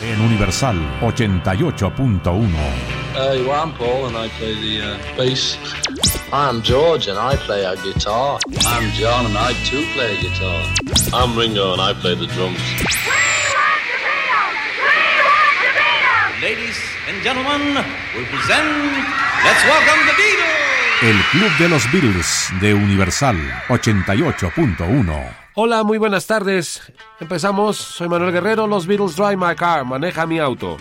En 0.00 0.20
Universal 0.20 0.74
88.1. 1.00 2.50
Hey, 3.14 3.46
well, 3.46 3.62
I'm 3.62 3.72
Paul 3.74 4.06
and 4.06 4.16
I 4.16 4.28
play 4.28 4.54
the 4.54 4.82
uh, 4.82 5.16
bass. 5.16 5.56
I'm 6.32 6.62
George 6.62 7.06
and 7.06 7.16
I 7.16 7.36
play 7.36 7.64
a 7.64 7.76
guitar. 7.76 8.40
I'm 8.66 8.90
John 8.94 9.26
and 9.26 9.38
I 9.38 9.52
too 9.64 9.86
play 9.94 10.18
a 10.18 10.20
guitar. 10.20 10.66
I'm 11.12 11.38
Ringo 11.38 11.74
and 11.74 11.80
I 11.80 11.94
play 11.94 12.16
the 12.16 12.26
drums. 12.26 12.58
Ladies 16.42 16.78
and 17.06 17.22
gentlemen, 17.22 17.62
we 18.16 18.24
present 18.24 18.66
Let's 19.44 19.62
Welcome 19.64 20.06
the 20.06 20.14
Beatles. 20.18 20.53
El 21.02 21.16
Club 21.32 21.50
de 21.58 21.68
los 21.68 21.90
Beatles 21.92 22.48
de 22.60 22.72
Universal 22.72 23.36
88.1. 23.68 25.36
Hola, 25.54 25.82
muy 25.82 25.98
buenas 25.98 26.26
tardes. 26.26 26.80
Empezamos. 27.20 27.76
Soy 27.76 28.08
Manuel 28.08 28.32
Guerrero. 28.32 28.66
Los 28.66 28.86
Beatles 28.86 29.16
Drive 29.16 29.36
My 29.36 29.54
Car. 29.54 29.84
Maneja 29.84 30.24
mi 30.26 30.38
auto. 30.38 30.78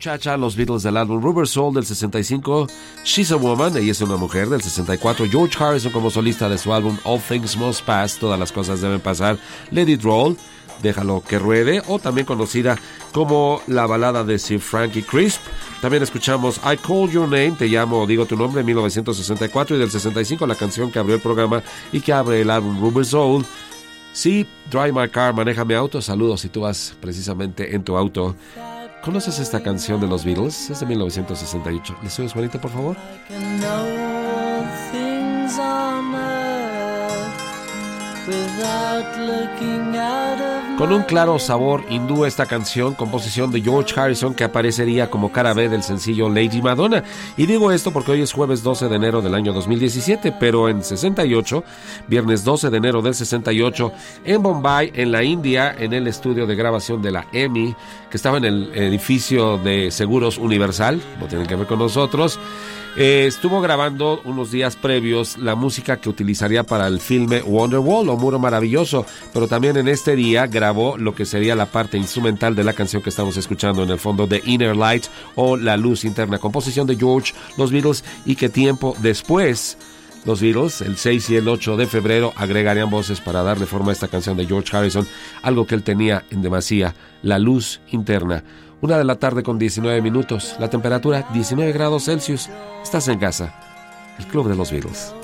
Muchacha, 0.00 0.38
los 0.38 0.56
Beatles 0.56 0.82
del 0.82 0.96
álbum 0.96 1.22
Rubber 1.22 1.46
Soul 1.46 1.74
del 1.74 1.84
65. 1.84 2.68
She's 3.04 3.32
a 3.32 3.36
Woman. 3.36 3.76
Ella 3.76 3.92
es 3.92 4.00
una 4.00 4.16
mujer 4.16 4.48
del 4.48 4.62
64. 4.62 5.26
George 5.28 5.62
Harrison 5.62 5.92
como 5.92 6.10
solista 6.10 6.48
de 6.48 6.56
su 6.56 6.72
álbum 6.72 6.96
All 7.04 7.20
Things 7.20 7.54
Must 7.58 7.84
Pass. 7.84 8.16
Todas 8.16 8.40
las 8.40 8.50
cosas 8.50 8.80
deben 8.80 9.00
pasar. 9.00 9.36
It 9.70 10.02
Roll. 10.02 10.38
Déjalo 10.82 11.22
que 11.22 11.38
ruede, 11.38 11.82
o 11.86 11.98
también 11.98 12.26
conocida 12.26 12.78
como 13.12 13.60
la 13.66 13.86
balada 13.86 14.24
de 14.24 14.38
Sir 14.38 14.60
Frankie 14.60 15.02
Crisp. 15.02 15.42
También 15.82 16.02
escuchamos 16.02 16.58
I 16.64 16.78
Call 16.78 17.10
Your 17.10 17.24
Name, 17.28 17.56
Te 17.58 17.68
llamo 17.68 18.00
o 18.00 18.06
digo 18.06 18.24
tu 18.24 18.36
nombre, 18.36 18.60
en 18.60 18.66
1964 18.68 19.76
y 19.76 19.78
del 19.80 19.90
65 19.90 20.46
la 20.46 20.54
canción 20.54 20.90
que 20.90 20.98
abrió 20.98 21.16
el 21.16 21.20
programa 21.20 21.62
y 21.92 22.00
que 22.00 22.14
abre 22.14 22.40
el 22.40 22.48
álbum 22.48 22.80
Rubber 22.80 23.04
Soul. 23.04 23.44
Sí, 24.14 24.46
Drive 24.70 24.92
My 24.92 25.10
Car, 25.10 25.34
maneja 25.34 25.66
mi 25.66 25.74
auto. 25.74 26.00
Saludos 26.00 26.40
si 26.40 26.48
tú 26.48 26.62
vas 26.62 26.96
precisamente 27.02 27.74
en 27.74 27.84
tu 27.84 27.98
auto. 27.98 28.34
¿Conoces 29.02 29.38
esta 29.38 29.62
canción 29.62 29.98
de 30.00 30.06
los 30.06 30.24
Beatles? 30.24 30.68
Es 30.68 30.80
de 30.80 30.86
1968. 30.86 31.96
¿Le 32.02 32.10
subes, 32.10 32.32
Juanita, 32.34 32.60
por 32.60 32.70
favor? 32.70 32.96
Con 40.78 40.92
un 40.92 41.02
claro 41.02 41.38
sabor 41.38 41.84
hindú 41.90 42.24
esta 42.24 42.46
canción, 42.46 42.94
composición 42.94 43.50
de 43.52 43.60
George 43.60 43.98
Harrison 44.00 44.32
que 44.32 44.44
aparecería 44.44 45.10
como 45.10 45.30
cara 45.30 45.52
B 45.52 45.68
del 45.68 45.82
sencillo 45.82 46.30
Lady 46.30 46.62
Madonna. 46.62 47.04
Y 47.36 47.44
digo 47.44 47.70
esto 47.70 47.92
porque 47.92 48.12
hoy 48.12 48.22
es 48.22 48.32
jueves 48.32 48.62
12 48.62 48.88
de 48.88 48.96
enero 48.96 49.20
del 49.20 49.34
año 49.34 49.52
2017, 49.52 50.32
pero 50.40 50.70
en 50.70 50.82
68, 50.82 51.64
viernes 52.08 52.44
12 52.44 52.70
de 52.70 52.76
enero 52.78 53.02
del 53.02 53.14
68, 53.14 53.92
en 54.24 54.42
Bombay, 54.42 54.90
en 54.94 55.12
la 55.12 55.22
India, 55.22 55.74
en 55.78 55.92
el 55.92 56.06
estudio 56.06 56.46
de 56.46 56.56
grabación 56.56 57.02
de 57.02 57.10
la 57.10 57.26
EMI, 57.30 57.74
que 58.10 58.16
estaba 58.16 58.38
en 58.38 58.46
el 58.46 58.70
edificio 58.74 59.58
de 59.58 59.90
Seguros 59.90 60.38
Universal, 60.38 61.02
no 61.20 61.26
tienen 61.26 61.46
que 61.46 61.56
ver 61.56 61.66
con 61.66 61.78
nosotros, 61.78 62.40
eh, 62.96 63.26
estuvo 63.26 63.60
grabando 63.60 64.20
unos 64.24 64.50
días 64.50 64.76
previos 64.76 65.38
la 65.38 65.54
música 65.54 65.98
que 65.98 66.08
utilizaría 66.08 66.64
para 66.64 66.86
el 66.86 67.00
filme 67.00 67.40
Wonderwall 67.42 68.08
o 68.08 68.16
Muro 68.16 68.38
Maravilloso, 68.38 69.06
pero 69.32 69.46
también 69.46 69.76
en 69.76 69.88
este 69.88 70.16
día 70.16 70.46
grabó 70.46 70.96
lo 70.98 71.14
que 71.14 71.24
sería 71.24 71.54
la 71.54 71.66
parte 71.66 71.96
instrumental 71.96 72.54
de 72.54 72.64
la 72.64 72.72
canción 72.72 73.02
que 73.02 73.10
estamos 73.10 73.36
escuchando 73.36 73.82
en 73.82 73.90
el 73.90 73.98
fondo 73.98 74.26
de 74.26 74.42
Inner 74.44 74.76
Light 74.76 75.06
o 75.36 75.56
La 75.56 75.76
Luz 75.76 76.04
Interna, 76.04 76.38
composición 76.38 76.86
de 76.86 76.96
George, 76.96 77.32
los 77.56 77.70
Beatles, 77.70 78.04
y 78.24 78.36
que 78.36 78.48
tiempo 78.48 78.96
después 79.00 79.78
los 80.24 80.40
Beatles, 80.40 80.80
el 80.82 80.96
6 80.96 81.30
y 81.30 81.36
el 81.36 81.48
8 81.48 81.76
de 81.76 81.86
febrero, 81.86 82.32
agregarían 82.36 82.90
voces 82.90 83.20
para 83.20 83.42
darle 83.42 83.66
forma 83.66 83.90
a 83.90 83.92
esta 83.92 84.08
canción 84.08 84.36
de 84.36 84.46
George 84.46 84.76
Harrison, 84.76 85.06
algo 85.42 85.66
que 85.66 85.74
él 85.74 85.82
tenía 85.82 86.24
en 86.30 86.42
demasía, 86.42 86.94
La 87.22 87.38
Luz 87.38 87.80
Interna. 87.90 88.44
Una 88.82 88.96
de 88.96 89.04
la 89.04 89.16
tarde 89.16 89.42
con 89.42 89.58
19 89.58 90.00
minutos, 90.00 90.56
la 90.58 90.70
temperatura 90.70 91.26
19 91.32 91.72
grados 91.72 92.04
Celsius. 92.04 92.48
Estás 92.82 93.08
en 93.08 93.18
casa. 93.18 93.54
El 94.18 94.26
Club 94.26 94.48
de 94.48 94.56
los 94.56 94.70
Beatles. 94.70 95.14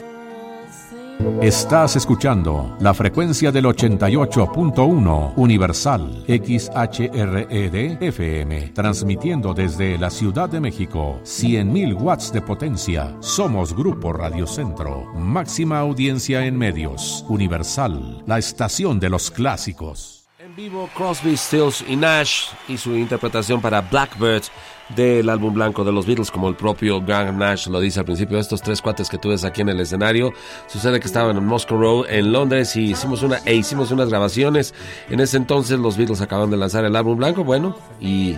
Estás 1.40 1.96
escuchando 1.96 2.76
la 2.80 2.92
frecuencia 2.92 3.50
del 3.50 3.64
88.1 3.66 5.32
Universal 5.36 6.24
XHRED 6.26 8.02
FM, 8.02 8.72
transmitiendo 8.74 9.54
desde 9.54 9.98
la 9.98 10.10
Ciudad 10.10 10.48
de 10.48 10.60
México 10.60 11.20
100.000 11.24 12.00
watts 12.00 12.32
de 12.32 12.42
potencia. 12.42 13.16
Somos 13.20 13.74
Grupo 13.74 14.12
Radio 14.12 14.46
Centro, 14.46 15.12
máxima 15.14 15.78
audiencia 15.78 16.44
en 16.46 16.56
medios. 16.56 17.24
Universal, 17.28 18.22
la 18.26 18.38
estación 18.38 19.00
de 19.00 19.10
los 19.10 19.30
clásicos. 19.30 20.15
Vivo, 20.56 20.88
Crosby, 20.94 21.36
Stills 21.36 21.84
y 21.86 21.96
Nash 21.96 22.46
y 22.66 22.78
su 22.78 22.96
interpretación 22.96 23.60
para 23.60 23.82
Blackbird 23.82 24.44
del 24.96 25.28
álbum 25.28 25.52
blanco 25.52 25.84
de 25.84 25.92
los 25.92 26.06
Beatles, 26.06 26.30
como 26.30 26.48
el 26.48 26.54
propio 26.54 27.02
Graham 27.02 27.36
Nash 27.36 27.66
lo 27.66 27.78
dice 27.78 28.00
al 28.00 28.06
principio. 28.06 28.38
Estos 28.38 28.62
tres 28.62 28.80
cuates 28.80 29.10
que 29.10 29.18
tú 29.18 29.30
aquí 29.44 29.60
en 29.60 29.68
el 29.68 29.80
escenario, 29.80 30.32
sucede 30.66 30.98
que 30.98 31.08
estaban 31.08 31.36
en 31.36 31.44
Moscow 31.44 31.78
Road, 31.78 32.06
en 32.08 32.32
Londres, 32.32 32.74
y 32.74 32.92
hicimos 32.92 33.22
una 33.22 33.36
e 33.44 33.54
hicimos 33.54 33.90
unas 33.90 34.08
grabaciones. 34.08 34.72
En 35.10 35.20
ese 35.20 35.36
entonces 35.36 35.78
los 35.78 35.98
Beatles 35.98 36.22
acaban 36.22 36.50
de 36.50 36.56
lanzar 36.56 36.86
el 36.86 36.96
álbum 36.96 37.18
blanco, 37.18 37.44
bueno, 37.44 37.76
y 38.00 38.36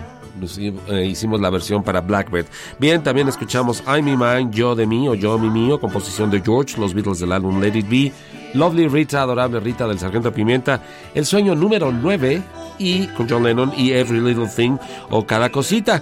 eh, 0.89 1.05
hicimos 1.05 1.39
la 1.39 1.49
versión 1.49 1.83
para 1.83 2.01
Blackbird. 2.01 2.47
Bien, 2.79 3.01
también 3.01 3.29
escuchamos 3.29 3.81
I 3.87 4.01
Me 4.01 4.17
Mine, 4.17 4.49
Yo 4.51 4.75
de 4.75 4.85
mí 4.85 5.07
o 5.07 5.15
Yo 5.15 5.39
Mi 5.39 5.49
Mío, 5.49 5.79
composición 5.79 6.29
de 6.29 6.41
George, 6.41 6.77
los 6.81 6.93
Beatles 6.93 7.19
del 7.19 7.31
álbum 7.31 7.61
Let 7.61 7.77
It 7.77 7.89
Be. 7.89 8.11
Lovely 8.53 8.87
Rita, 8.87 9.21
adorable 9.21 9.59
Rita 9.59 9.87
del 9.87 9.99
Sargento 9.99 10.33
Pimienta, 10.33 10.81
El 11.13 11.25
sueño 11.25 11.55
número 11.55 11.91
9 11.91 12.41
y 12.77 13.07
con 13.07 13.29
John 13.29 13.43
Lennon 13.43 13.73
y 13.77 13.91
Every 13.91 14.19
Little 14.19 14.47
Thing 14.47 14.77
o 15.09 15.25
Cada 15.25 15.49
Cosita. 15.49 16.01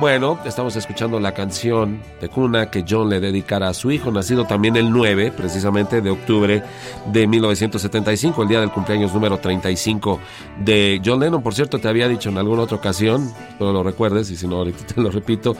Bueno, 0.00 0.40
estamos 0.44 0.74
escuchando 0.74 1.20
la 1.20 1.32
canción 1.32 2.02
de 2.20 2.28
cuna 2.28 2.68
que 2.68 2.84
John 2.86 3.08
le 3.08 3.20
dedicara 3.20 3.68
a 3.68 3.74
su 3.74 3.92
hijo, 3.92 4.10
nacido 4.10 4.44
también 4.44 4.74
el 4.74 4.90
9, 4.90 5.32
precisamente 5.36 6.00
de 6.00 6.10
octubre 6.10 6.64
de 7.12 7.26
1975, 7.28 8.42
el 8.42 8.48
día 8.48 8.58
del 8.58 8.72
cumpleaños 8.72 9.14
número 9.14 9.38
35 9.38 10.18
de 10.64 11.00
John 11.02 11.20
Lennon. 11.20 11.44
Por 11.44 11.54
cierto, 11.54 11.78
te 11.78 11.86
había 11.86 12.08
dicho 12.08 12.28
en 12.28 12.38
alguna 12.38 12.62
otra 12.62 12.76
ocasión, 12.76 13.32
no 13.60 13.72
lo 13.72 13.84
recuerdes, 13.84 14.32
y 14.32 14.36
si 14.36 14.48
no, 14.48 14.56
ahorita 14.56 14.84
te 14.94 15.00
lo 15.00 15.12
repito, 15.12 15.56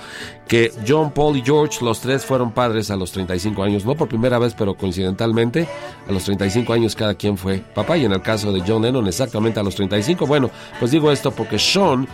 que 0.49 0.73
John, 0.87 1.13
Paul 1.13 1.37
y 1.37 1.43
George, 1.43 1.85
los 1.85 2.01
tres 2.01 2.25
fueron 2.25 2.51
padres 2.51 2.91
a 2.91 2.97
los 2.97 3.13
35 3.13 3.63
años, 3.63 3.85
no 3.85 3.95
por 3.95 4.09
primera 4.09 4.41
vez, 4.41 4.53
pero 4.59 4.75
coincidentalmente, 4.75 5.69
a 6.09 6.13
los 6.13 6.25
35 6.25 6.73
años 6.73 6.97
cada 6.97 7.15
quien 7.15 7.39
fue 7.39 7.59
papá, 7.59 7.97
y 7.97 8.05
en 8.05 8.13
el 8.13 8.21
caso 8.21 8.53
de 8.53 8.65
John 8.67 8.83
Lennon, 8.83 9.07
exactamente 9.07 9.61
a 9.61 9.63
los 9.63 9.77
35. 9.77 10.27
Bueno, 10.27 10.51
pues 10.81 10.91
digo 10.91 11.13
esto 11.13 11.31
porque 11.31 11.57
Sean 11.57 12.09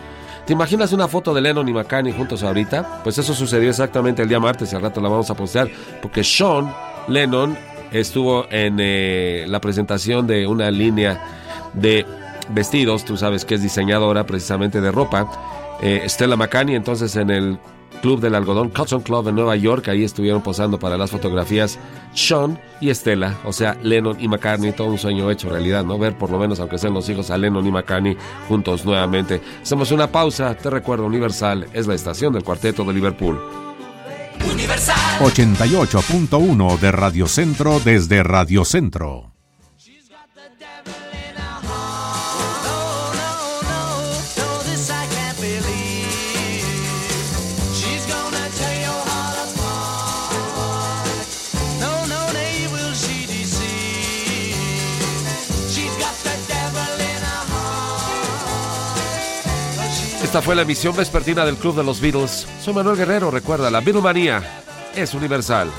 ¿Te 0.45 0.53
imaginas 0.53 0.91
una 0.91 1.07
foto 1.07 1.33
de 1.33 1.41
Lennon 1.41 1.69
y 1.69 1.73
McCartney 1.73 2.13
juntos 2.13 2.41
ahorita? 2.43 3.01
Pues 3.03 3.17
eso 3.17 3.33
sucedió 3.33 3.69
exactamente 3.69 4.23
el 4.23 4.29
día 4.29 4.39
martes 4.39 4.73
y 4.73 4.75
al 4.75 4.81
rato 4.81 4.99
la 4.99 5.07
vamos 5.07 5.29
a 5.29 5.35
postear 5.35 5.69
porque 6.01 6.23
Sean 6.23 6.73
Lennon 7.07 7.55
estuvo 7.91 8.45
en 8.49 8.77
eh, 8.79 9.45
la 9.47 9.61
presentación 9.61 10.25
de 10.25 10.47
una 10.47 10.71
línea 10.71 11.21
de 11.73 12.05
vestidos, 12.49 13.05
tú 13.05 13.17
sabes 13.17 13.45
que 13.45 13.55
es 13.55 13.61
diseñadora 13.61 14.25
precisamente 14.25 14.81
de 14.81 14.91
ropa, 14.91 15.29
eh, 15.81 16.03
Stella 16.07 16.35
McCartney, 16.35 16.75
entonces 16.75 17.15
en 17.15 17.29
el 17.29 17.59
Club 18.01 18.19
del 18.19 18.35
Algodón, 18.35 18.69
Cotton 18.69 19.01
Club 19.01 19.27
en 19.27 19.35
Nueva 19.35 19.55
York, 19.55 19.87
ahí 19.89 20.03
estuvieron 20.03 20.41
posando 20.41 20.79
para 20.79 20.97
las 20.97 21.11
fotografías 21.11 21.77
Sean 22.13 22.59
y 22.79 22.93
Stella, 22.93 23.37
o 23.45 23.53
sea, 23.53 23.77
Lennon 23.83 24.17
y 24.19 24.27
McCartney, 24.27 24.71
todo 24.71 24.87
un 24.87 24.97
sueño 24.97 25.29
hecho 25.29 25.49
realidad, 25.49 25.83
¿no? 25.83 25.99
Ver 25.99 26.17
por 26.17 26.31
lo 26.31 26.39
menos, 26.39 26.59
aunque 26.59 26.77
sean 26.77 26.93
los 26.93 27.07
hijos, 27.09 27.29
a 27.29 27.37
Lennon 27.37 27.65
y 27.65 27.71
McCartney 27.71 28.17
juntos 28.47 28.85
nuevamente. 28.85 29.41
Hacemos 29.61 29.91
una 29.91 30.11
pausa, 30.11 30.55
te 30.55 30.69
recuerdo, 30.69 31.05
Universal 31.05 31.67
es 31.73 31.87
la 31.87 31.93
estación 31.93 32.33
del 32.33 32.43
cuarteto 32.43 32.83
de 32.83 32.93
Liverpool. 32.93 33.39
Universal. 34.51 35.19
88.1 35.19 36.79
de 36.79 36.91
Radio 36.91 37.27
Centro 37.27 37.79
desde 37.79 38.23
Radio 38.23 38.65
Centro. 38.65 39.30
Esta 60.31 60.41
fue 60.41 60.55
la 60.55 60.61
emisión 60.61 60.95
vespertina 60.95 61.43
del 61.43 61.57
Club 61.57 61.75
de 61.75 61.83
los 61.83 61.99
Beatles. 61.99 62.47
Soy 62.61 62.73
Manuel 62.73 62.95
Guerrero, 62.95 63.31
recuerda, 63.31 63.69
la 63.69 63.81
Beatlemanía 63.81 64.41
es 64.95 65.13
universal. 65.13 65.69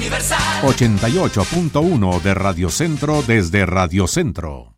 Me. 0.00 0.66
88.1 0.66 2.22
de 2.22 2.32
Radio 2.32 2.70
Centro 2.70 3.22
desde 3.22 3.66
Radio 3.66 4.06
Centro. 4.06 4.77